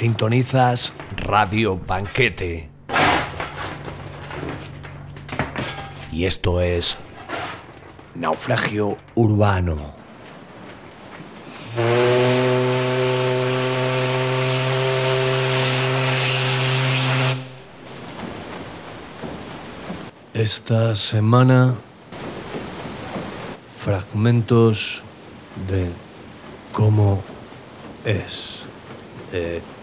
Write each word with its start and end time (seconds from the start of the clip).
Sintonizas 0.00 0.94
Radio 1.14 1.76
Banquete. 1.76 2.70
Y 6.10 6.24
esto 6.24 6.62
es 6.62 6.96
Naufragio 8.14 8.96
Urbano. 9.14 9.76
Esta 20.32 20.94
semana 20.94 21.74
fragmentos 23.76 25.02
de 25.68 25.90
cómo 26.72 27.22
es 28.06 28.62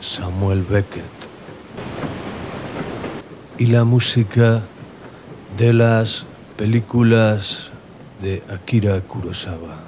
Samuel 0.02 0.64
Beckett 0.64 1.04
y 3.58 3.68
la 3.68 3.84
música 3.84 4.62
de 5.58 5.74
las 5.74 6.26
películas 6.58 7.72
de 8.22 8.44
Akira 8.50 9.02
Kurosawa. 9.02 9.87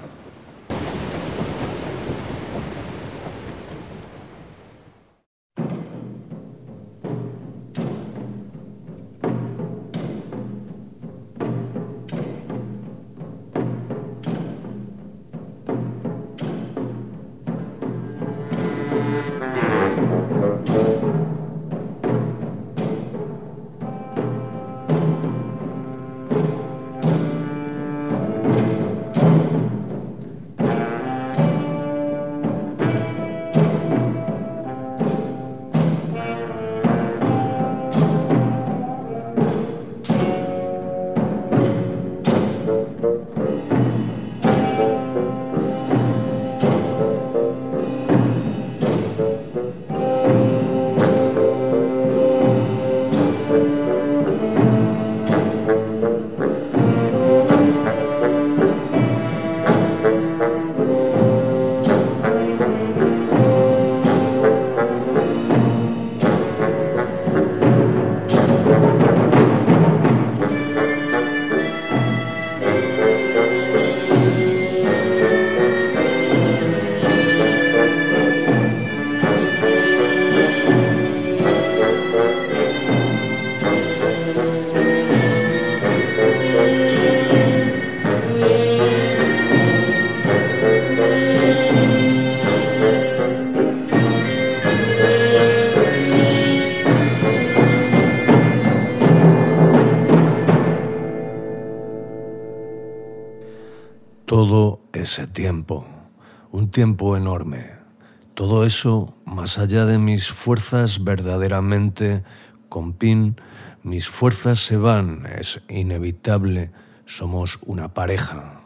Tiempo 106.79 107.17
enorme. 107.17 107.73
Todo 108.35 108.63
eso, 108.63 109.13
más 109.25 109.59
allá 109.59 109.85
de 109.85 109.97
mis 109.97 110.29
fuerzas 110.29 111.03
verdaderamente, 111.03 112.23
con 112.69 112.93
pin, 112.93 113.35
mis 113.83 114.07
fuerzas 114.07 114.59
se 114.59 114.77
van, 114.77 115.25
es 115.25 115.59
inevitable, 115.67 116.71
somos 117.05 117.59
una 117.65 117.93
pareja. 117.93 118.61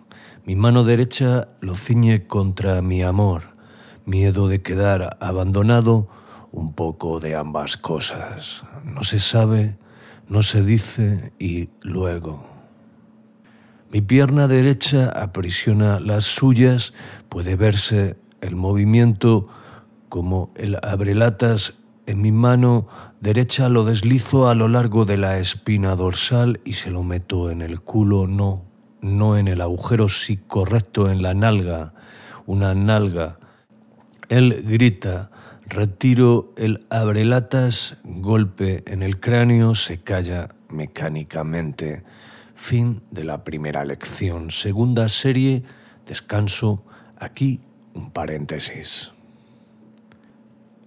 Mi 0.46 0.56
mano 0.56 0.84
derecha 0.84 1.48
lo 1.60 1.74
ciñe 1.74 2.28
contra 2.28 2.84
mi 2.84 3.02
amor, 3.02 3.56
miedo 4.06 4.48
de 4.48 4.62
quedar 4.62 5.18
abandonado, 5.20 6.08
un 6.52 6.74
poco 6.74 7.20
de 7.20 7.36
ambas 7.36 7.78
cosas. 7.78 8.64
No 8.84 9.02
se 9.02 9.18
sabe, 9.18 9.80
no 10.28 10.44
se 10.44 10.62
dice 10.62 11.34
y 11.40 11.70
luego. 11.82 12.53
Mi 13.94 14.02
pierna 14.02 14.48
derecha 14.48 15.10
aprisiona 15.10 16.00
las 16.00 16.24
suyas, 16.24 16.96
puede 17.30 17.56
verse 17.56 18.18
el 18.42 18.56
movimiento 18.56 19.48
como 20.10 20.52
el 20.56 20.80
abrelatas 20.82 21.76
en 22.08 22.20
mi 22.20 22.32
mano 22.32 22.88
derecha 23.22 23.70
lo 23.70 23.86
deslizo 23.86 24.50
a 24.50 24.56
lo 24.56 24.68
largo 24.68 25.06
de 25.06 25.18
la 25.18 25.38
espina 25.38 25.96
dorsal 25.96 26.60
y 26.66 26.74
se 26.74 26.90
lo 26.90 27.04
meto 27.04 27.52
en 27.52 27.62
el 27.62 27.82
culo, 27.82 28.26
no, 28.26 28.66
no 29.02 29.38
en 29.38 29.48
el 29.48 29.62
agujero, 29.62 30.10
sí 30.10 30.38
correcto, 30.38 31.12
en 31.12 31.22
la 31.22 31.36
nalga, 31.36 31.94
una 32.48 32.74
nalga. 32.74 33.38
Él 34.28 34.64
grita, 34.68 35.30
retiro 35.68 36.52
el 36.58 36.84
abrelatas, 36.90 37.98
golpe 38.04 38.84
en 38.88 39.04
el 39.04 39.20
cráneo, 39.20 39.76
se 39.76 40.02
calla 40.02 40.50
mecánicamente. 40.68 42.02
Fin 42.64 43.02
de 43.12 43.26
la 43.26 43.44
primera 43.44 43.84
lección. 43.84 44.50
Segunda 44.50 45.10
serie, 45.10 45.64
descanso. 46.08 46.82
Aquí 47.18 47.60
un 47.94 48.10
paréntesis. 48.10 49.12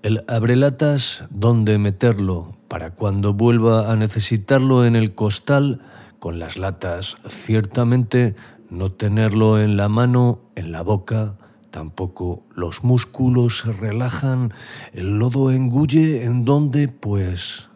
El 0.02 0.24
abrelatas, 0.26 1.24
¿dónde 1.28 1.76
meterlo? 1.76 2.56
Para 2.68 2.92
cuando 2.92 3.34
vuelva 3.34 3.92
a 3.92 3.96
necesitarlo 3.96 4.86
en 4.86 4.96
el 4.96 5.14
costal, 5.14 5.82
con 6.18 6.38
las 6.38 6.56
latas, 6.56 7.18
ciertamente 7.28 8.34
no 8.70 8.90
tenerlo 8.90 9.60
en 9.60 9.76
la 9.76 9.90
mano, 9.90 10.40
en 10.54 10.72
la 10.72 10.80
boca, 10.80 11.36
tampoco 11.70 12.42
los 12.54 12.84
músculos 12.84 13.58
se 13.58 13.74
relajan, 13.74 14.54
el 14.94 15.18
lodo 15.18 15.50
engulle 15.50 16.24
en 16.24 16.46
donde, 16.46 16.88
pues, 16.88 17.68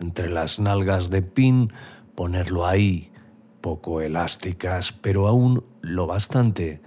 entre 0.00 0.30
las 0.30 0.58
nalgas 0.58 1.10
de 1.10 1.20
pin, 1.20 1.70
ponerlo 2.14 2.66
ahí, 2.66 3.10
poco 3.60 4.00
elásticas, 4.00 4.92
pero 4.92 5.28
aún 5.28 5.64
lo 5.80 6.06
bastante. 6.06 6.80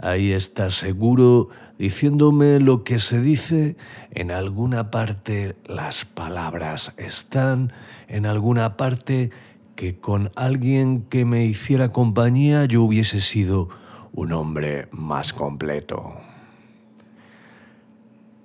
Ahí 0.00 0.32
está 0.32 0.70
seguro 0.70 1.48
diciéndome 1.78 2.60
lo 2.60 2.82
que 2.82 2.98
se 2.98 3.20
dice, 3.20 3.76
en 4.10 4.30
alguna 4.30 4.90
parte 4.90 5.56
las 5.66 6.04
palabras 6.04 6.92
están, 6.96 7.72
en 8.08 8.26
alguna 8.26 8.76
parte 8.76 9.30
que 9.76 9.98
con 9.98 10.30
alguien 10.36 11.02
que 11.02 11.24
me 11.24 11.44
hiciera 11.44 11.90
compañía 11.90 12.64
yo 12.64 12.82
hubiese 12.82 13.20
sido 13.20 13.68
un 14.12 14.32
hombre 14.32 14.88
más 14.92 15.32
completo. 15.32 16.14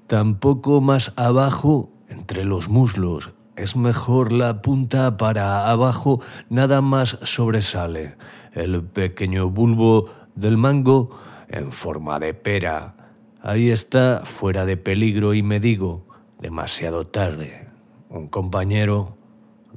Tampoco 0.07 0.81
más 0.81 1.13
abajo, 1.15 1.91
entre 2.09 2.43
los 2.43 2.67
muslos, 2.67 3.31
es 3.59 3.75
mejor 3.75 4.31
la 4.31 4.61
punta 4.61 5.17
para 5.17 5.69
abajo, 5.69 6.21
nada 6.49 6.81
más 6.81 7.17
sobresale. 7.23 8.15
El 8.53 8.83
pequeño 8.83 9.49
bulbo 9.49 10.09
del 10.35 10.55
mango 10.55 11.09
en 11.49 11.73
forma 11.73 12.19
de 12.19 12.33
pera. 12.33 12.95
Ahí 13.41 13.69
está, 13.69 14.21
fuera 14.23 14.65
de 14.65 14.77
peligro 14.77 15.33
y 15.33 15.43
me 15.43 15.59
digo, 15.59 16.07
demasiado 16.39 17.05
tarde. 17.05 17.67
Un 18.07 18.27
compañero, 18.27 19.17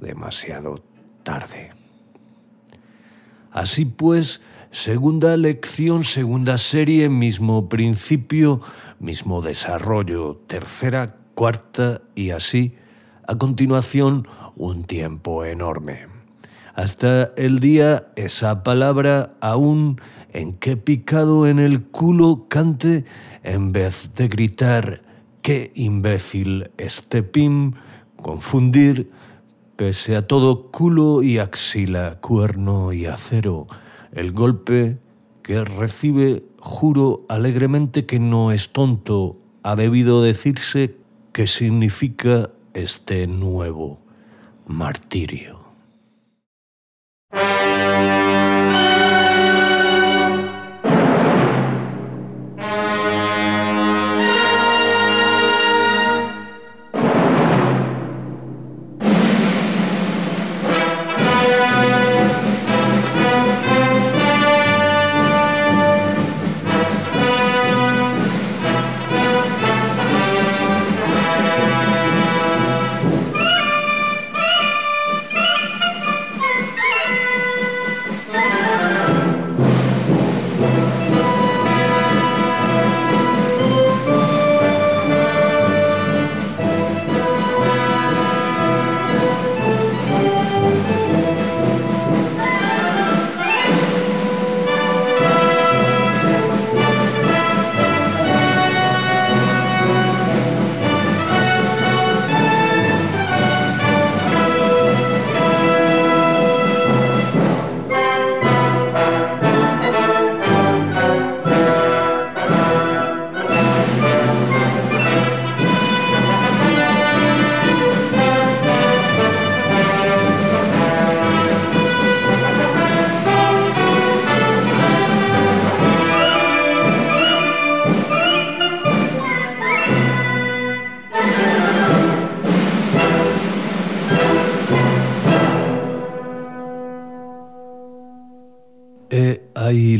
demasiado 0.00 0.82
tarde. 1.24 1.70
Así 3.50 3.84
pues, 3.84 4.40
segunda 4.70 5.36
lección, 5.36 6.04
segunda 6.04 6.56
serie, 6.56 7.08
mismo 7.08 7.68
principio, 7.68 8.60
mismo 9.00 9.42
desarrollo, 9.42 10.40
tercera, 10.46 11.16
cuarta 11.34 12.02
y 12.14 12.30
así 12.30 12.76
a 13.32 13.38
continuación, 13.38 14.28
un 14.56 14.84
tiempo 14.84 15.46
enorme. 15.46 16.06
Hasta 16.74 17.32
el 17.36 17.60
día 17.60 18.08
esa 18.14 18.62
palabra 18.62 19.34
aún 19.40 19.98
en 20.34 20.52
que 20.52 20.76
picado 20.76 21.46
en 21.46 21.58
el 21.58 21.82
culo 21.82 22.44
cante 22.50 23.06
en 23.42 23.72
vez 23.72 24.10
de 24.14 24.28
gritar 24.28 25.02
Qué 25.40 25.72
imbécil 25.74 26.70
este 26.76 27.22
pim, 27.22 27.72
confundir, 28.16 29.10
pese 29.76 30.14
a 30.14 30.26
todo 30.26 30.70
culo 30.70 31.22
y 31.22 31.38
axila, 31.38 32.20
cuerno 32.20 32.92
y 32.92 33.06
acero, 33.06 33.66
el 34.12 34.32
golpe 34.32 34.98
que 35.42 35.64
recibe, 35.64 36.44
juro 36.60 37.24
alegremente 37.28 38.04
que 38.04 38.20
no 38.20 38.52
es 38.52 38.72
tonto, 38.72 39.38
ha 39.62 39.74
debido 39.74 40.22
decirse 40.22 40.96
que 41.32 41.46
significa 41.46 42.50
este 42.74 43.26
nuevo 43.26 44.00
martirio. 44.66 45.71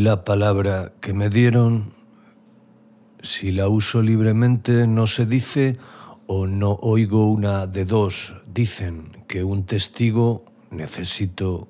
La 0.02 0.24
palabra 0.24 0.94
que 1.00 1.12
me 1.12 1.30
dieron, 1.30 1.92
si 3.22 3.52
la 3.52 3.68
uso 3.68 4.02
libremente, 4.02 4.88
no 4.88 5.06
se 5.06 5.26
dice 5.26 5.78
o 6.26 6.48
no 6.48 6.72
oigo 6.82 7.30
una 7.30 7.68
de 7.68 7.84
dos. 7.84 8.34
Dicen 8.52 9.24
que 9.28 9.44
un 9.44 9.64
testigo, 9.64 10.44
necesito 10.72 11.68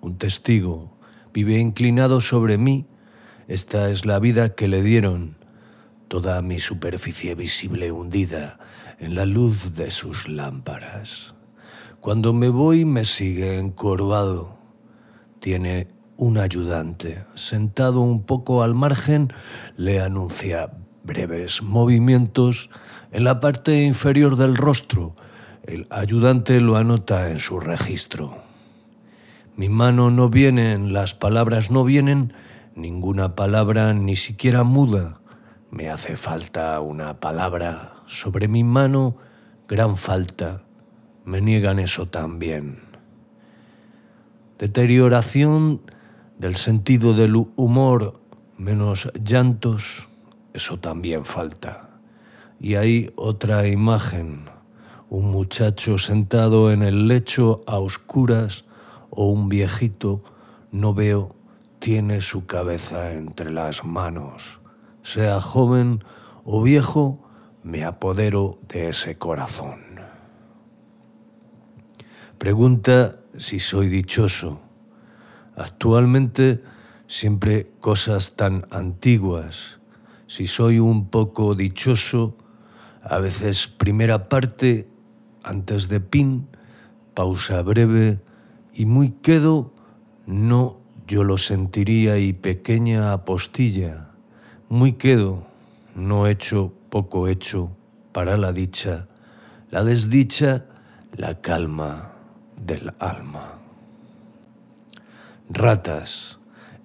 un 0.00 0.16
testigo, 0.16 0.96
vive 1.34 1.58
inclinado 1.58 2.22
sobre 2.22 2.56
mí. 2.56 2.86
Esta 3.46 3.90
es 3.90 4.06
la 4.06 4.20
vida 4.20 4.54
que 4.54 4.68
le 4.68 4.82
dieron, 4.82 5.36
toda 6.08 6.40
mi 6.40 6.58
superficie 6.58 7.34
visible 7.34 7.92
hundida 7.92 8.58
en 8.98 9.14
la 9.14 9.26
luz 9.26 9.74
de 9.74 9.90
sus 9.90 10.30
lámparas. 10.30 11.34
Cuando 12.00 12.32
me 12.32 12.48
voy 12.48 12.86
me 12.86 13.04
sigue 13.04 13.58
encorvado. 13.58 14.56
Tiene 15.40 15.95
un 16.16 16.38
ayudante, 16.38 17.24
sentado 17.34 18.00
un 18.00 18.22
poco 18.22 18.62
al 18.62 18.74
margen, 18.74 19.32
le 19.76 20.00
anuncia 20.00 20.70
breves 21.04 21.62
movimientos 21.62 22.70
en 23.12 23.24
la 23.24 23.40
parte 23.40 23.82
inferior 23.82 24.36
del 24.36 24.56
rostro. 24.56 25.14
El 25.64 25.86
ayudante 25.90 26.60
lo 26.60 26.76
anota 26.76 27.30
en 27.30 27.38
su 27.38 27.60
registro. 27.60 28.38
Mi 29.56 29.68
mano 29.68 30.10
no 30.10 30.28
viene, 30.28 30.78
las 30.78 31.14
palabras 31.14 31.70
no 31.70 31.84
vienen, 31.84 32.32
ninguna 32.74 33.34
palabra 33.34 33.94
ni 33.94 34.16
siquiera 34.16 34.64
muda. 34.64 35.20
Me 35.70 35.90
hace 35.90 36.16
falta 36.16 36.78
una 36.80 37.20
palabra. 37.20 37.94
Sobre 38.06 38.48
mi 38.48 38.64
mano, 38.64 39.16
gran 39.68 39.96
falta. 39.96 40.62
Me 41.24 41.40
niegan 41.40 41.78
eso 41.78 42.06
también. 42.06 42.80
Deterioración 44.58 45.80
del 46.38 46.56
sentido 46.56 47.14
del 47.14 47.34
humor, 47.56 48.20
menos 48.58 49.10
llantos, 49.22 50.08
eso 50.52 50.78
también 50.78 51.24
falta. 51.24 51.90
Y 52.60 52.74
hay 52.74 53.12
otra 53.16 53.66
imagen, 53.66 54.46
un 55.08 55.30
muchacho 55.30 55.98
sentado 55.98 56.72
en 56.72 56.82
el 56.82 57.08
lecho 57.08 57.62
a 57.66 57.78
oscuras 57.78 58.64
o 59.10 59.30
un 59.30 59.48
viejito, 59.48 60.22
no 60.70 60.94
veo, 60.94 61.34
tiene 61.78 62.20
su 62.20 62.46
cabeza 62.46 63.12
entre 63.12 63.50
las 63.50 63.84
manos. 63.84 64.60
Sea 65.02 65.40
joven 65.40 66.02
o 66.44 66.62
viejo, 66.62 67.22
me 67.62 67.84
apodero 67.84 68.58
de 68.68 68.88
ese 68.88 69.16
corazón. 69.16 69.80
Pregunta 72.38 73.20
si 73.38 73.58
soy 73.58 73.88
dichoso 73.88 74.65
Actualmente 75.56 76.62
siempre 77.06 77.70
cosas 77.80 78.36
tan 78.36 78.66
antiguas. 78.70 79.80
Si 80.26 80.46
soy 80.46 80.78
un 80.78 81.08
poco 81.08 81.54
dichoso, 81.54 82.36
a 83.02 83.18
veces 83.18 83.66
primera 83.66 84.28
parte, 84.28 84.88
antes 85.42 85.88
de 85.88 86.00
pin, 86.00 86.48
pausa 87.14 87.62
breve 87.62 88.20
y 88.74 88.84
muy 88.84 89.10
quedo, 89.10 89.72
no 90.26 90.80
yo 91.06 91.24
lo 91.24 91.38
sentiría 91.38 92.18
y 92.18 92.32
pequeña 92.32 93.12
apostilla. 93.12 94.10
Muy 94.68 94.94
quedo, 94.94 95.46
no 95.94 96.26
hecho, 96.26 96.72
poco 96.90 97.28
hecho, 97.28 97.76
para 98.12 98.36
la 98.36 98.52
dicha, 98.52 99.06
la 99.70 99.84
desdicha, 99.84 100.66
la 101.12 101.40
calma 101.40 102.12
del 102.60 102.92
alma. 102.98 103.55
Ratas. 105.48 106.38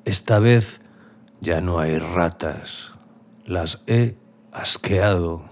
Esta 0.05 0.39
vez 0.39 0.81
ya 1.39 1.61
no 1.61 1.79
hay 1.79 1.97
ratas. 1.97 2.91
Las 3.45 3.81
he 3.87 4.15
asqueado. 4.51 5.49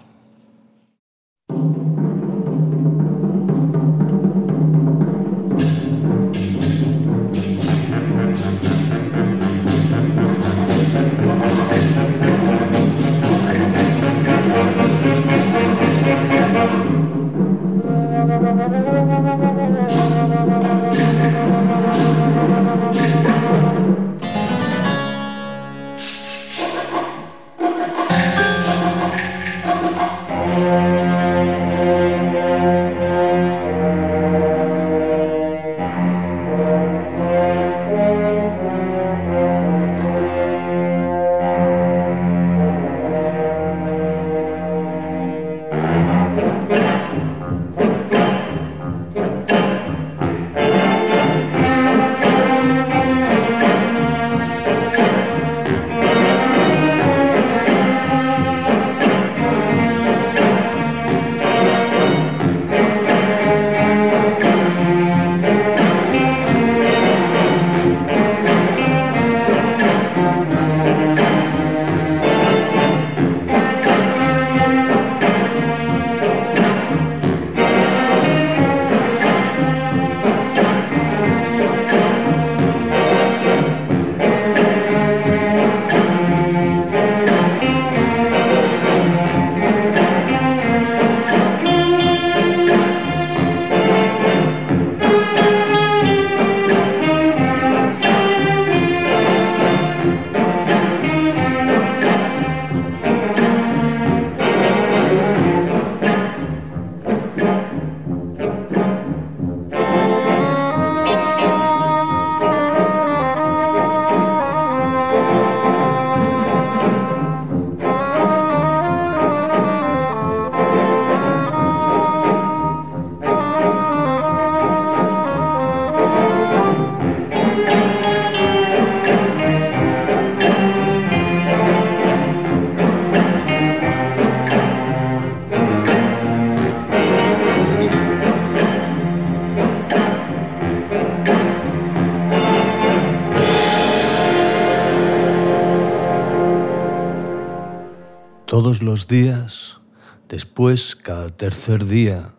Los 148.81 149.07
días, 149.07 149.79
después 150.27 150.95
cada 150.95 151.29
tercer 151.29 151.85
día, 151.85 152.35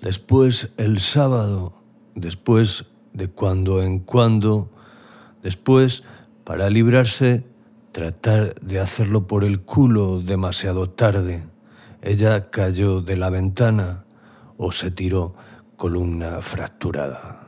después 0.00 0.72
el 0.76 1.00
sábado, 1.00 1.82
después 2.14 2.86
de 3.12 3.28
cuando 3.28 3.82
en 3.82 3.98
cuando, 3.98 4.70
después, 5.42 6.04
para 6.44 6.70
librarse, 6.70 7.44
tratar 7.92 8.54
de 8.60 8.80
hacerlo 8.80 9.26
por 9.26 9.44
el 9.44 9.60
culo 9.60 10.20
demasiado 10.20 10.90
tarde. 10.90 11.44
Ella 12.00 12.50
cayó 12.50 13.00
de 13.00 13.16
la 13.16 13.30
ventana 13.30 14.04
o 14.56 14.72
se 14.72 14.90
tiró 14.90 15.34
columna 15.76 16.40
fracturada. 16.40 17.42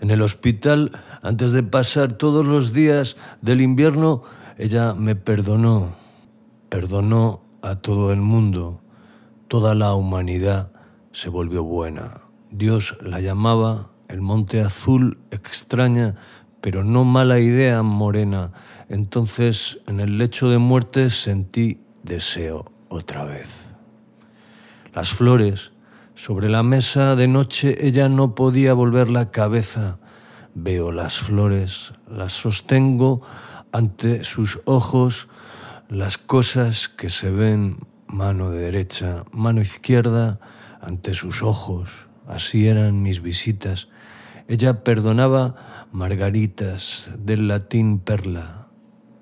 En 0.00 0.10
el 0.10 0.22
hospital, 0.22 0.92
antes 1.22 1.52
de 1.52 1.62
pasar 1.62 2.12
todos 2.12 2.44
los 2.44 2.72
días 2.72 3.16
del 3.40 3.60
invierno, 3.60 4.22
ella 4.58 4.94
me 4.94 5.16
perdonó, 5.16 5.94
perdonó 6.68 7.42
a 7.62 7.76
todo 7.76 8.12
el 8.12 8.20
mundo, 8.20 8.80
toda 9.48 9.74
la 9.74 9.94
humanidad 9.94 10.72
se 11.12 11.28
volvió 11.28 11.62
buena. 11.62 12.22
Dios 12.50 12.96
la 13.00 13.20
llamaba 13.20 13.90
el 14.08 14.20
monte 14.20 14.60
azul 14.60 15.18
extraña, 15.30 16.14
pero 16.60 16.84
no 16.84 17.04
mala 17.04 17.38
idea, 17.38 17.82
morena. 17.82 18.52
Entonces, 18.88 19.78
en 19.86 20.00
el 20.00 20.18
lecho 20.18 20.48
de 20.48 20.58
muerte 20.58 21.10
sentí 21.10 21.80
deseo 22.02 22.64
otra 22.88 23.24
vez. 23.24 23.72
Las 24.94 25.10
flores, 25.10 25.72
sobre 26.14 26.48
la 26.48 26.62
mesa 26.62 27.16
de 27.16 27.28
noche, 27.28 27.86
ella 27.86 28.08
no 28.08 28.34
podía 28.34 28.74
volver 28.74 29.10
la 29.10 29.30
cabeza. 29.30 29.98
Veo 30.54 30.92
las 30.92 31.18
flores, 31.18 31.92
las 32.10 32.32
sostengo 32.32 33.20
ante 33.72 34.24
sus 34.24 34.60
ojos, 34.64 35.28
las 35.88 36.18
cosas 36.18 36.88
que 36.88 37.10
se 37.10 37.30
ven 37.30 37.78
mano 38.06 38.50
derecha, 38.50 39.24
mano 39.32 39.60
izquierda, 39.60 40.40
ante 40.80 41.14
sus 41.14 41.42
ojos. 41.42 42.08
Así 42.26 42.68
eran 42.68 43.02
mis 43.02 43.22
visitas 43.22 43.88
ella 44.48 44.84
perdonaba 44.84 45.88
margaritas 45.90 47.10
del 47.18 47.48
latín 47.48 47.98
perla. 47.98 48.68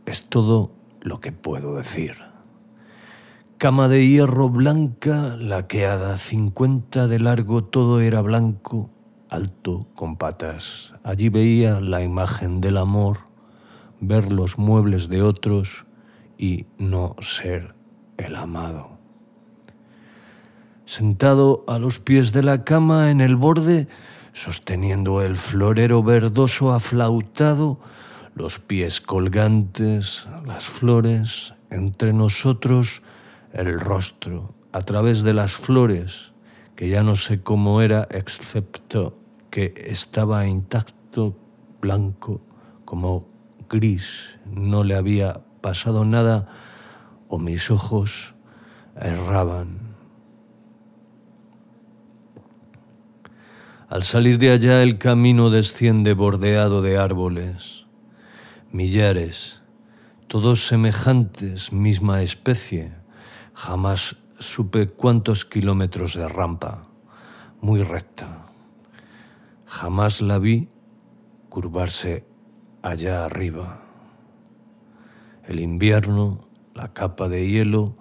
Es 0.05 0.29
todo 0.29 0.73
lo 1.01 1.21
que 1.21 1.33
puedo 1.33 1.77
decir. 1.77 2.17
Cama 3.57 3.89
de 3.89 4.07
hierro 4.07 4.51
blanca, 4.51 5.37
laqueada, 5.39 6.19
cincuenta 6.19 7.09
de 7.09 7.21
largo, 7.21 7.65
todo 7.65 8.03
era 8.03 8.21
blanco, 8.21 8.91
alto, 9.31 9.87
con 9.95 10.17
patas. 10.17 10.93
Allí 11.03 11.31
veía 11.31 11.81
la 11.81 12.03
imagen 12.03 12.61
del 12.61 12.77
amor, 12.77 13.21
ver 14.01 14.31
los 14.31 14.59
muebles 14.59 15.09
de 15.09 15.23
otros 15.23 15.87
y 16.39 16.67
no 16.79 17.17
ser 17.21 17.75
el 18.17 18.37
amado. 18.37 18.99
Sentado 20.85 21.65
a 21.67 21.79
los 21.79 21.99
pies 21.99 22.33
de 22.33 22.43
la 22.43 22.65
cama 22.65 23.11
en 23.11 23.21
el 23.21 23.37
borde, 23.37 23.89
sosteniendo 24.33 25.23
el 25.23 25.37
florero 25.37 26.03
verdoso 26.03 26.73
aflautado, 26.73 27.81
los 28.35 28.59
pies 28.59 29.01
colgantes, 29.01 30.29
las 30.45 30.65
flores, 30.65 31.55
entre 31.71 32.13
nosotros 32.13 33.03
el 33.53 33.79
rostro, 33.79 34.55
a 34.73 34.81
través 34.81 35.23
de 35.23 35.33
las 35.33 35.53
flores, 35.53 36.33
que 36.75 36.89
ya 36.89 37.03
no 37.03 37.15
sé 37.15 37.43
cómo 37.43 37.81
era, 37.81 38.09
excepto 38.11 39.17
que 39.51 39.73
estaba 39.77 40.47
intacto, 40.49 41.37
blanco, 41.81 42.41
como 42.85 43.29
gris, 43.71 44.39
no 44.45 44.83
le 44.83 44.97
había 44.97 45.44
pasado 45.65 46.05
nada, 46.05 46.47
o 47.29 47.39
mis 47.39 47.71
ojos 47.71 48.35
erraban 49.01 49.85
Al 53.95 54.03
salir 54.03 54.39
de 54.39 54.51
allá 54.51 54.83
el 54.83 54.99
camino 54.99 55.51
desciende 55.51 56.15
bordeado 56.15 56.83
de 56.83 56.99
árboles, 56.99 57.87
millares, 58.73 59.63
todos 60.27 60.67
semejantes, 60.67 61.73
misma 61.73 62.21
especie. 62.23 62.93
Jamás 63.55 64.17
supe 64.41 64.89
cuántos 64.89 65.45
kilómetros 65.45 66.15
de 66.15 66.27
rampa, 66.27 66.89
muy 67.61 67.85
recta. 67.85 68.47
Jamás 69.65 70.21
la 70.21 70.39
vi 70.39 70.69
curvarse 71.49 72.27
allá 72.83 73.25
arriba. 73.27 73.84
El 75.47 75.61
invierno, 75.61 76.49
la 76.75 76.93
capa 76.93 77.29
de 77.29 77.49
hielo, 77.49 77.97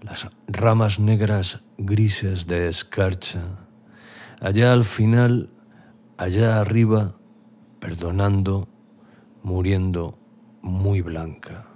las 0.00 0.28
ramas 0.46 1.00
negras 1.00 1.62
grises 1.78 2.46
de 2.46 2.68
escarcha 2.68 3.66
allá 4.40 4.72
al 4.72 4.84
final, 4.84 5.50
allá 6.16 6.60
arriba, 6.60 7.16
perdonando, 7.80 8.68
muriendo 9.42 10.18
muy 10.62 11.02
blanca. 11.02 11.66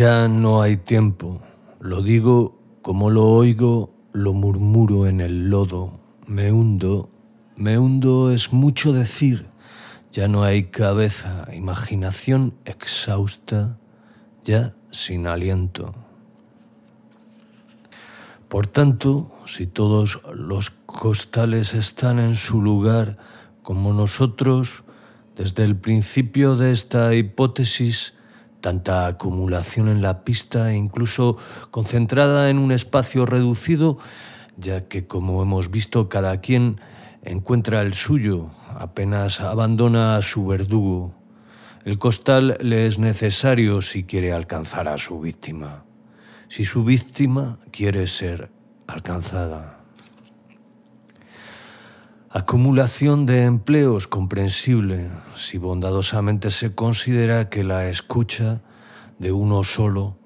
Ya 0.00 0.28
no 0.28 0.62
hay 0.62 0.78
tiempo, 0.78 1.42
lo 1.78 2.00
digo 2.00 2.58
como 2.80 3.10
lo 3.10 3.26
oigo, 3.26 3.92
lo 4.14 4.32
murmuro 4.32 5.06
en 5.06 5.20
el 5.20 5.50
lodo, 5.50 6.00
me 6.26 6.50
hundo, 6.50 7.10
me 7.54 7.78
hundo 7.78 8.30
es 8.30 8.50
mucho 8.50 8.94
decir, 8.94 9.44
ya 10.10 10.26
no 10.26 10.42
hay 10.42 10.68
cabeza, 10.68 11.46
imaginación 11.52 12.54
exhausta, 12.64 13.76
ya 14.42 14.74
sin 14.90 15.26
aliento. 15.26 15.94
Por 18.48 18.68
tanto, 18.68 19.30
si 19.44 19.66
todos 19.66 20.22
los 20.32 20.70
costales 20.70 21.74
están 21.74 22.18
en 22.20 22.36
su 22.36 22.62
lugar, 22.62 23.18
como 23.62 23.92
nosotros, 23.92 24.82
desde 25.36 25.64
el 25.64 25.76
principio 25.76 26.56
de 26.56 26.72
esta 26.72 27.14
hipótesis, 27.14 28.14
tanta 28.60 29.06
acumulación 29.06 29.88
en 29.88 30.02
la 30.02 30.24
pista 30.24 30.72
e 30.72 30.76
incluso 30.76 31.36
concentrada 31.70 32.50
en 32.50 32.58
un 32.58 32.72
espacio 32.72 33.26
reducido, 33.26 33.98
ya 34.56 34.88
que 34.88 35.06
como 35.06 35.42
hemos 35.42 35.70
visto 35.70 36.08
cada 36.08 36.40
quien 36.40 36.80
encuentra 37.22 37.82
el 37.82 37.94
suyo, 37.94 38.50
apenas 38.78 39.40
abandona 39.40 40.16
a 40.16 40.22
su 40.22 40.46
verdugo. 40.46 41.14
El 41.84 41.98
costal 41.98 42.58
le 42.60 42.86
es 42.86 42.98
necesario 42.98 43.80
si 43.80 44.04
quiere 44.04 44.32
alcanzar 44.32 44.88
a 44.88 44.98
su 44.98 45.20
víctima, 45.20 45.84
si 46.48 46.64
su 46.64 46.84
víctima 46.84 47.58
quiere 47.70 48.06
ser 48.06 48.50
alcanzada. 48.86 49.79
Acumulación 52.32 53.26
de 53.26 53.42
empleos 53.42 54.06
comprensible 54.06 55.10
si 55.34 55.58
bondadosamente 55.58 56.50
se 56.50 56.76
considera 56.76 57.48
que 57.48 57.64
la 57.64 57.88
escucha 57.88 58.60
de 59.18 59.32
uno 59.32 59.64
solo 59.64 60.16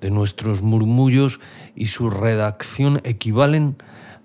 de 0.00 0.10
nuestros 0.10 0.62
murmullos 0.62 1.40
y 1.74 1.86
su 1.86 2.08
redacción 2.08 3.02
equivalen 3.04 3.76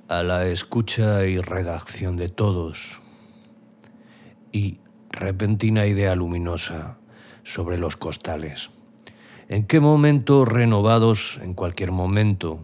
a 0.07 0.23
la 0.23 0.47
escucha 0.47 1.25
y 1.25 1.41
redacción 1.41 2.15
de 2.15 2.29
todos. 2.29 3.01
Y 4.53 4.79
repentina 5.09 5.85
idea 5.85 6.15
luminosa 6.15 6.97
sobre 7.43 7.77
los 7.77 7.97
costales. 7.97 8.69
¿En 9.49 9.65
qué 9.65 9.81
momento 9.81 10.45
renovados, 10.45 11.41
en 11.43 11.55
cualquier 11.55 11.91
momento, 11.91 12.61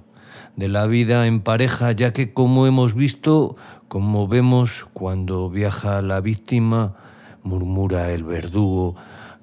de 0.55 0.67
la 0.67 0.87
vida 0.87 1.27
en 1.27 1.41
pareja, 1.41 1.91
ya 1.91 2.13
que 2.13 2.33
como 2.33 2.67
hemos 2.67 2.93
visto, 2.93 3.55
como 3.87 4.27
vemos 4.27 4.87
cuando 4.93 5.49
viaja 5.49 6.01
la 6.01 6.21
víctima, 6.21 6.95
murmura 7.43 8.11
el 8.11 8.23
verdugo, 8.23 8.95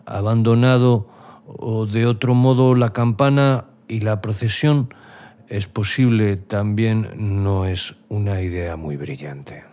abandonado 0.06 1.08
o 1.46 1.86
de 1.86 2.06
otro 2.06 2.34
modo 2.34 2.74
la 2.74 2.92
campana 2.92 3.66
y 3.88 4.00
la 4.00 4.20
procesión, 4.20 4.94
es 5.48 5.66
posible 5.66 6.36
también 6.36 7.10
no 7.16 7.66
es 7.66 7.96
una 8.08 8.40
idea 8.40 8.76
muy 8.76 8.96
brillante. 8.96 9.64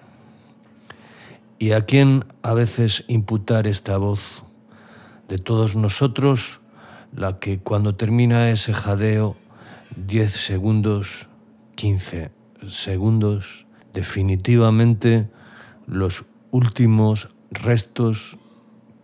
¿Y 1.60 1.72
a 1.72 1.86
quién 1.86 2.26
a 2.42 2.54
veces 2.54 3.04
imputar 3.08 3.68
esta 3.68 3.98
voz? 3.98 4.44
De 5.28 5.38
todos 5.38 5.76
nosotros, 5.76 6.62
la 7.16 7.40
que 7.40 7.60
cuando 7.60 7.94
termina 7.94 8.50
ese 8.50 8.74
jadeo 8.74 9.36
10 9.96 10.32
segundos, 10.32 11.30
15 11.76 12.32
segundos, 12.68 13.66
definitivamente 13.94 15.30
los 15.86 16.26
últimos 16.52 17.30
restos 17.52 18.38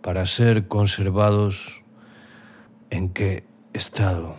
para 0.02 0.26
ser 0.26 0.68
conservados 0.68 1.84
en 2.90 3.10
qué 3.10 3.46
estado. 3.74 4.36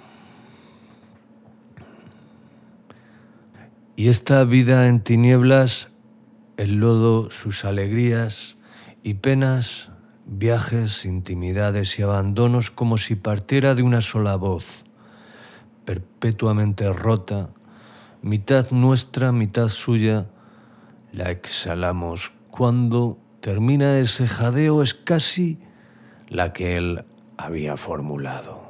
Y 3.96 4.08
esta 4.08 4.44
vida 4.44 4.88
en 4.88 5.00
tinieblas, 5.00 5.90
el 6.56 6.80
lodo, 6.80 7.30
sus 7.30 7.64
alegrías 7.64 8.56
y 9.02 9.14
penas, 9.14 9.90
viajes, 10.26 11.04
intimidades 11.04 11.98
y 11.98 12.02
abandonos 12.02 12.70
como 12.70 12.98
si 12.98 13.14
partiera 13.14 13.74
de 13.74 13.82
una 13.82 14.00
sola 14.00 14.36
voz 14.36 14.83
perpetuamente 15.84 16.92
rota, 16.92 17.50
mitad 18.22 18.70
nuestra, 18.70 19.32
mitad 19.32 19.68
suya, 19.68 20.26
la 21.12 21.30
exhalamos. 21.30 22.32
Cuando 22.50 23.18
termina 23.40 23.98
ese 23.98 24.26
jadeo 24.26 24.82
es 24.82 24.94
casi 24.94 25.58
la 26.28 26.52
que 26.52 26.76
él 26.76 27.04
había 27.36 27.76
formulado. 27.76 28.64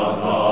Oh. 0.00 0.47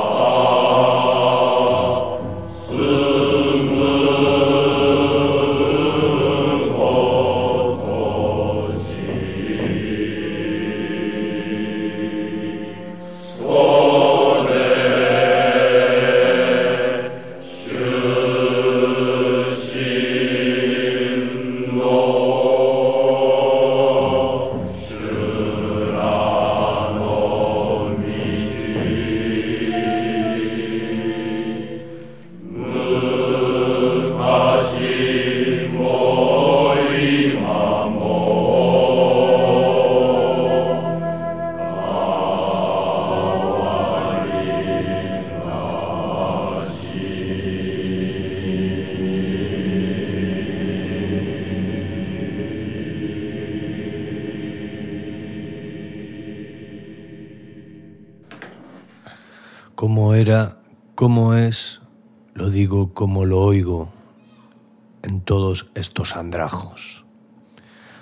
En 65.03 65.21
todos 65.23 65.71
estos 65.75 66.14
andrajos. 66.14 67.07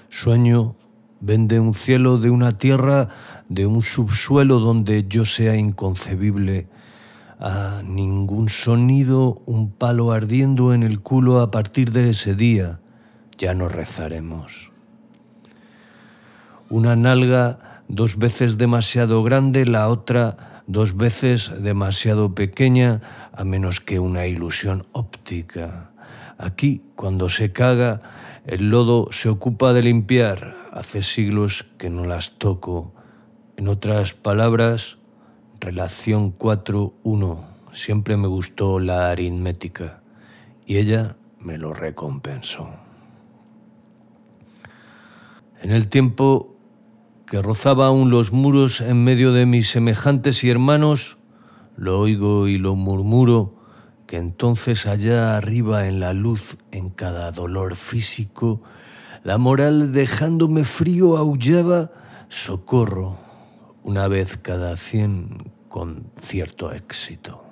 Sueño 0.09 0.75
vende 1.21 1.61
un 1.61 1.75
cielo 1.75 2.19
de 2.19 2.31
una 2.31 2.59
tierra, 2.59 3.09
de 3.49 3.67
un 3.67 3.83
subsuelo 3.83 4.59
donde 4.59 5.05
yo 5.07 5.25
sea 5.25 5.57
inconcebible, 5.57 6.67
a 7.39 7.83
ningún 7.85 8.49
sonido, 8.49 9.43
un 9.47 9.71
palo 9.71 10.13
ardiendo 10.13 10.73
en 10.75 10.83
el 10.83 11.01
culo 11.01 11.41
a 11.41 11.51
partir 11.51 11.93
de 11.93 12.11
ese 12.11 12.35
día, 12.35 12.81
ya 13.39 13.55
no 13.55 13.69
rezaremos. 13.69 14.73
Una 16.69 16.97
nalga 16.97 17.83
dos 17.89 18.17
veces 18.17 18.59
demasiado 18.59 19.23
grande, 19.23 19.67
la 19.67 19.89
otra 19.89 20.54
dos 20.67 20.97
veces 20.97 21.53
demasiado 21.61 22.35
pequeña, 22.35 23.01
a 23.33 23.45
menos 23.45 23.81
que 23.81 23.99
una 23.99 24.27
ilusión 24.27 24.87
óptica. 24.93 25.91
Aquí, 26.39 26.83
cuando 26.97 27.29
se 27.29 27.53
caga, 27.53 28.03
el 28.47 28.71
lodo 28.71 29.09
se 29.11 29.29
ocupa 29.29 29.73
de 29.73 29.83
limpiar. 29.83 30.57
Hace 30.73 31.03
siglos 31.03 31.65
que 31.79 31.91
no 31.91 32.05
las 32.05 32.33
toco. 32.39 32.93
En 33.57 33.69
otras 33.69 34.15
palabras, 34.15 34.99
relación 35.61 36.37
4.1. 36.37 37.45
Siempre 37.73 38.17
me 38.17 38.29
gustó 38.29 38.81
la 38.81 39.11
aritmética 39.11 40.03
y 40.67 40.79
ella 40.79 41.17
me 41.39 41.59
lo 41.59 41.73
recompensó. 41.73 42.71
En 45.63 45.71
el 45.71 45.89
tiempo 45.89 46.54
que 47.27 47.41
rozaba 47.41 47.87
aún 47.87 48.11
los 48.11 48.33
muros 48.33 48.81
en 48.81 49.03
medio 49.03 49.33
de 49.33 49.47
mis 49.47 49.71
semejantes 49.71 50.45
y 50.45 50.51
hermanos, 50.51 51.19
lo 51.77 51.99
oigo 51.99 52.49
y 52.49 52.59
lo 52.59 52.77
murmuro, 52.77 53.57
que 54.07 54.19
entonces 54.19 54.87
allá 54.87 55.37
arriba 55.37 55.89
en 55.89 56.01
la 56.01 56.13
luz, 56.13 56.59
en 56.71 56.91
cada 56.91 57.33
dolor 57.33 57.77
físico, 57.77 58.63
la 59.23 59.39
moral 59.39 59.93
dejándome 59.93 60.65
frío 60.65 61.17
aullaba 61.17 61.91
socorro 62.29 63.19
una 63.83 64.09
vez 64.09 64.37
cada 64.37 64.77
cien 64.77 65.53
con 65.69 66.11
cierto 66.17 66.73
éxito. 66.73 67.43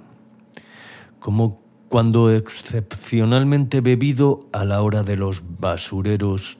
Como 1.18 1.62
cuando 1.88 2.30
excepcionalmente 2.30 3.80
bebido 3.80 4.48
a 4.52 4.64
la 4.64 4.82
hora 4.82 5.02
de 5.02 5.16
los 5.16 5.42
basureros, 5.58 6.58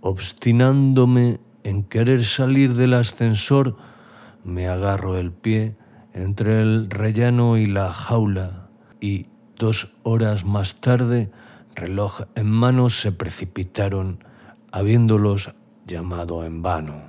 obstinándome 0.00 1.40
en 1.64 1.82
querer 1.82 2.24
salir 2.24 2.74
del 2.74 2.94
ascensor, 2.94 3.76
me 4.44 4.68
agarro 4.68 5.18
el 5.18 5.32
pie 5.32 5.76
entre 6.12 6.60
el 6.60 6.90
rellano 6.90 7.56
y 7.56 7.66
la 7.66 7.92
jaula 7.92 8.68
y 9.00 9.26
dos 9.56 9.92
horas 10.02 10.44
más 10.44 10.80
tarde, 10.80 11.30
reloj 11.74 12.22
en 12.34 12.50
mano, 12.50 12.88
se 12.90 13.12
precipitaron, 13.12 14.24
habiéndolos 14.72 15.54
llamado 15.86 16.44
en 16.44 16.62
vano. 16.62 17.02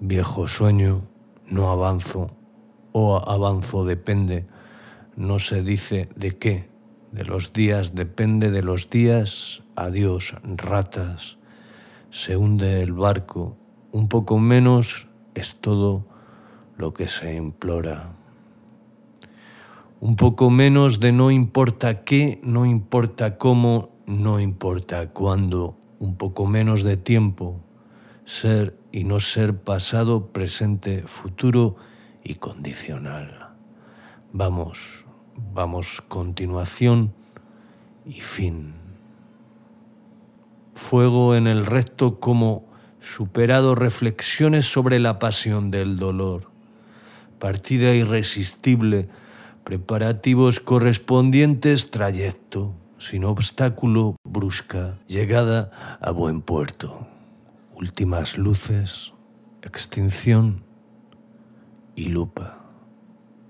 Viejo 0.00 0.48
sueño, 0.48 1.08
no 1.46 1.70
avanzo, 1.70 2.30
o 2.92 3.16
avanzo 3.18 3.84
depende, 3.84 4.46
no 5.16 5.38
se 5.38 5.62
dice 5.62 6.08
de 6.16 6.38
qué, 6.38 6.70
de 7.12 7.24
los 7.24 7.52
días 7.52 7.94
depende 7.94 8.50
de 8.50 8.62
los 8.62 8.88
días, 8.88 9.62
adiós 9.76 10.34
ratas, 10.44 11.38
se 12.10 12.36
hunde 12.36 12.82
el 12.82 12.92
barco, 12.92 13.56
un 13.92 14.08
poco 14.08 14.38
menos 14.38 15.08
es 15.34 15.56
todo 15.56 16.06
lo 16.76 16.92
que 16.92 17.08
se 17.08 17.34
implora. 17.34 18.16
Un 20.00 20.16
poco 20.16 20.50
menos 20.50 20.98
de 20.98 21.12
no 21.12 21.30
importa 21.30 21.94
qué, 21.94 22.40
no 22.42 22.66
importa 22.66 23.38
cómo, 23.38 23.90
no 24.06 24.40
importa 24.40 25.10
cuándo, 25.10 25.76
un 25.98 26.16
poco 26.16 26.46
menos 26.46 26.82
de 26.82 26.96
tiempo, 26.96 27.60
ser 28.24 28.76
y 28.92 29.04
no 29.04 29.20
ser 29.20 29.58
pasado, 29.58 30.32
presente, 30.32 31.02
futuro 31.06 31.76
y 32.24 32.36
condicional. 32.36 33.54
Vamos, 34.32 35.04
vamos, 35.52 36.00
continuación 36.08 37.12
y 38.06 38.20
fin 38.20 38.79
fuego 40.80 41.36
en 41.36 41.46
el 41.46 41.66
recto 41.66 42.18
como 42.18 42.64
superado 43.00 43.74
reflexiones 43.74 44.64
sobre 44.64 44.98
la 44.98 45.18
pasión 45.18 45.70
del 45.70 45.98
dolor, 45.98 46.50
partida 47.38 47.94
irresistible, 47.94 49.08
preparativos 49.62 50.58
correspondientes, 50.58 51.90
trayecto, 51.90 52.74
sin 52.98 53.24
obstáculo, 53.24 54.16
brusca, 54.24 54.98
llegada 55.06 55.98
a 56.00 56.10
buen 56.12 56.40
puerto, 56.40 57.06
últimas 57.74 58.38
luces, 58.38 59.12
extinción 59.62 60.64
y 61.94 62.08
lupa. 62.08 62.58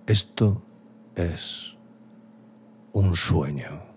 Esto 0.07 0.63
es 1.15 1.77
un 2.93 3.17
sueño. 3.17 3.90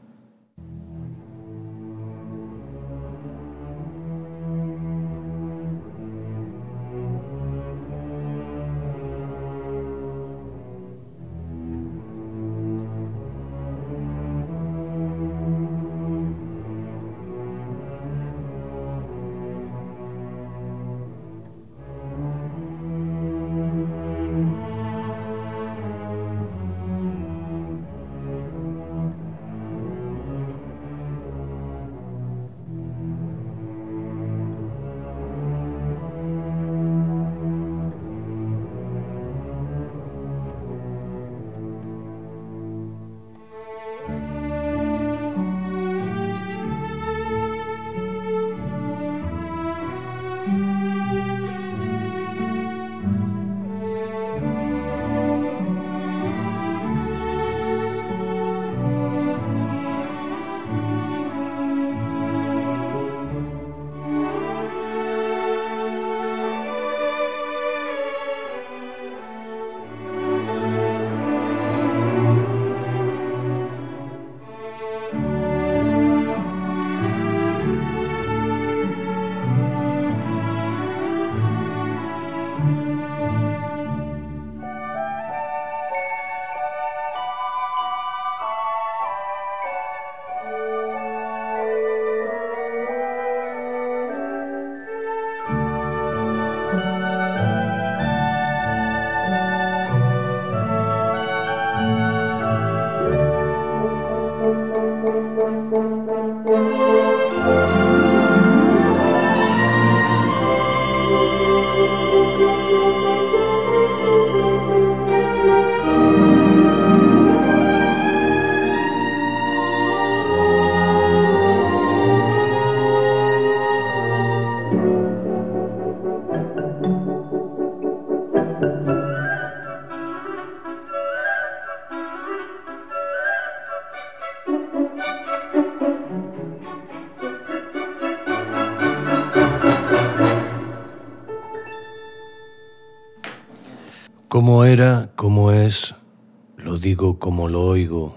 Como 147.12 147.50
lo 147.50 147.62
oigo, 147.62 148.16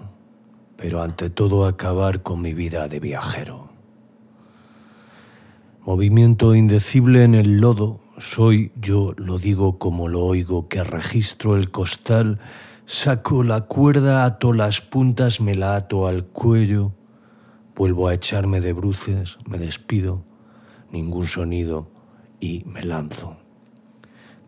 pero 0.77 1.03
ante 1.03 1.29
todo 1.29 1.67
acabar 1.67 2.23
con 2.23 2.41
mi 2.41 2.55
vida 2.55 2.87
de 2.87 3.01
viajero. 3.01 3.69
Movimiento 5.85 6.55
indecible 6.55 7.25
en 7.25 7.35
el 7.35 7.61
lodo, 7.61 8.01
soy 8.19 8.73
yo, 8.81 9.13
lo 9.17 9.39
digo 9.39 9.79
como 9.79 10.09
lo 10.09 10.25
oigo, 10.25 10.69
que 10.69 10.85
registro 10.85 11.57
el 11.57 11.71
costal, 11.71 12.39
saco 12.87 13.43
la 13.43 13.63
cuerda, 13.63 14.25
ato 14.25 14.53
las 14.53 14.81
puntas, 14.81 15.41
me 15.41 15.55
la 15.55 15.77
ato 15.77 16.07
al 16.07 16.25
cuello, 16.25 16.93
vuelvo 17.75 18.09
a 18.09 18.15
echarme 18.15 18.61
de 18.61 18.73
bruces, 18.73 19.39
me 19.49 19.59
despido, 19.59 20.25
ningún 20.93 21.27
sonido 21.27 21.91
y 22.41 22.63
me 22.67 22.83
lanzo. 22.83 23.37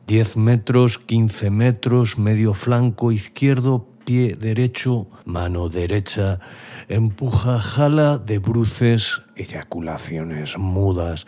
10 0.06 0.38
metros, 0.38 0.98
15 0.98 1.50
metros, 1.50 2.18
medio 2.18 2.54
flanco 2.54 3.12
izquierdo, 3.12 3.86
pie 4.08 4.34
derecho, 4.34 5.06
mano 5.26 5.68
derecha, 5.68 6.40
empuja, 6.88 7.60
jala 7.60 8.16
de 8.16 8.38
bruces, 8.38 9.20
eyaculaciones 9.36 10.56
mudas. 10.56 11.26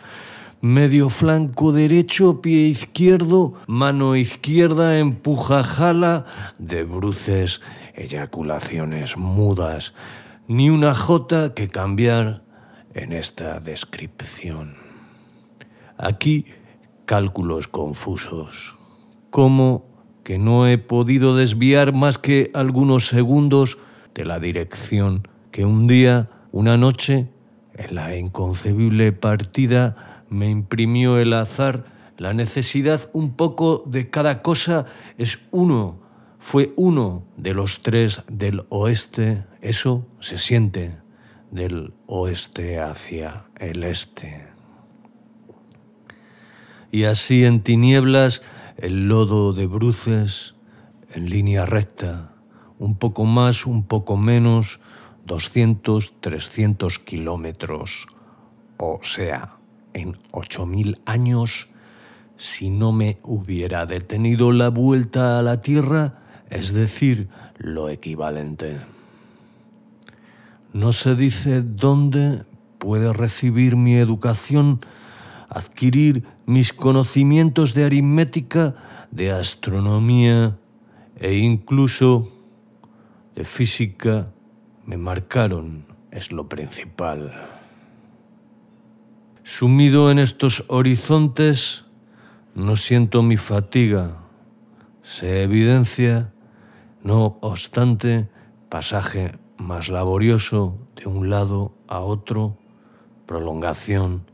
Medio 0.61 1.09
flanco 1.09 1.73
derecho, 1.73 2.41
pie 2.41 2.65
izquierdo, 2.65 3.53
mano 3.67 4.15
izquierda, 4.15 4.97
empuja, 4.97 5.61
jala 5.63 6.25
de 6.57 6.83
bruces, 6.83 7.61
eyaculaciones 7.93 9.15
mudas. 9.15 9.93
Ni 10.47 10.71
una 10.71 10.95
jota 10.95 11.53
que 11.53 11.67
cambiar 11.67 12.41
en 12.95 13.13
esta 13.13 13.59
descripción. 13.59 14.73
Aquí 15.99 16.47
cálculos 17.05 17.67
confusos. 17.67 18.75
como 19.29 19.90
que 20.31 20.39
no 20.39 20.65
he 20.65 20.77
podido 20.77 21.35
desviar 21.35 21.91
más 21.91 22.17
que 22.17 22.51
algunos 22.53 23.09
segundos 23.09 23.79
de 24.15 24.23
la 24.23 24.39
dirección 24.39 25.27
que 25.51 25.65
un 25.65 25.87
día, 25.87 26.29
una 26.53 26.77
noche, 26.77 27.27
en 27.73 27.95
la 27.95 28.15
inconcebible 28.15 29.11
partida 29.11 30.23
me 30.29 30.49
imprimió 30.49 31.17
el 31.17 31.33
azar, 31.33 31.83
la 32.17 32.31
necesidad 32.33 33.09
un 33.11 33.35
poco 33.35 33.83
de 33.85 34.09
cada 34.09 34.41
cosa 34.41 34.85
es 35.17 35.39
uno, 35.51 35.99
fue 36.39 36.71
uno 36.77 37.25
de 37.35 37.53
los 37.53 37.81
tres 37.81 38.21
del 38.29 38.63
oeste, 38.69 39.43
eso 39.59 40.07
se 40.21 40.37
siente 40.37 40.95
del 41.51 41.93
oeste 42.05 42.79
hacia 42.79 43.47
el 43.59 43.83
este. 43.83 44.47
Y 46.89 47.03
así 47.03 47.43
en 47.43 47.59
tinieblas 47.59 48.41
el 48.81 49.07
lodo 49.07 49.53
de 49.53 49.67
bruces 49.67 50.55
en 51.13 51.29
línea 51.29 51.67
recta, 51.67 52.33
un 52.79 52.95
poco 52.95 53.25
más, 53.25 53.67
un 53.67 53.83
poco 53.83 54.17
menos, 54.17 54.79
200, 55.27 56.13
300 56.19 56.97
kilómetros, 56.97 58.07
o 58.77 58.99
sea, 59.03 59.57
en 59.93 60.13
8.000 60.31 60.99
años, 61.05 61.69
si 62.37 62.71
no 62.71 62.91
me 62.91 63.19
hubiera 63.21 63.85
detenido 63.85 64.51
la 64.51 64.69
vuelta 64.69 65.37
a 65.37 65.43
la 65.43 65.61
Tierra, 65.61 66.23
es 66.49 66.73
decir, 66.73 67.29
lo 67.57 67.87
equivalente. 67.89 68.81
No 70.73 70.91
se 70.91 71.15
dice 71.15 71.61
dónde 71.61 72.45
puede 72.79 73.13
recibir 73.13 73.75
mi 73.75 73.97
educación 73.97 74.81
adquirir 75.51 76.23
mis 76.45 76.71
conocimientos 76.71 77.73
de 77.73 77.83
aritmética, 77.83 78.73
de 79.11 79.31
astronomía 79.31 80.57
e 81.19 81.35
incluso 81.35 82.31
de 83.35 83.43
física 83.43 84.31
me 84.85 84.95
marcaron, 84.95 85.85
es 86.09 86.31
lo 86.31 86.47
principal. 86.47 87.49
Sumido 89.43 90.09
en 90.09 90.19
estos 90.19 90.63
horizontes, 90.69 91.83
no 92.55 92.77
siento 92.77 93.21
mi 93.21 93.35
fatiga. 93.35 94.23
Se 95.01 95.43
evidencia, 95.43 96.31
no 97.03 97.37
obstante, 97.41 98.29
pasaje 98.69 99.33
más 99.57 99.89
laborioso 99.89 100.77
de 100.95 101.07
un 101.07 101.29
lado 101.29 101.73
a 101.87 101.99
otro, 101.99 102.57
prolongación 103.25 104.30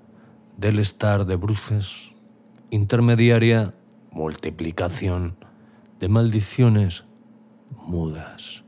del 0.58 0.80
estar 0.80 1.26
de 1.26 1.36
bruces, 1.36 2.14
intermediaria 2.70 3.74
multiplicación 4.12 5.38
de 6.00 6.10
maldiciones 6.10 7.06
mudas. 7.88 8.64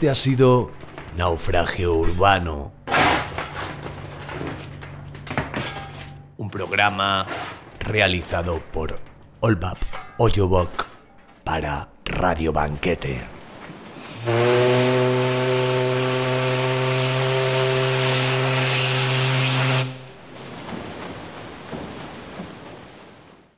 Este 0.00 0.08
ha 0.08 0.14
sido 0.14 0.70
Naufragio 1.18 1.94
Urbano. 1.94 2.72
Un 6.38 6.48
programa 6.48 7.26
realizado 7.80 8.62
por 8.72 8.98
Olbap 9.40 9.76
Oyobok 10.16 10.86
para 11.44 11.90
Radio 12.06 12.50
Banquete. 12.50 13.29